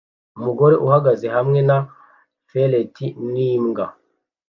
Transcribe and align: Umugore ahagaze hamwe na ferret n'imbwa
Umugore 0.37 0.75
ahagaze 0.87 1.25
hamwe 1.35 1.59
na 1.69 1.77
ferret 2.49 2.95
n'imbwa 3.31 3.85